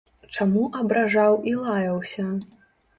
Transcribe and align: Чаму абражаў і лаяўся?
Чаму 0.37 0.63
абражаў 0.79 1.39
і 1.55 1.57
лаяўся? 1.63 2.29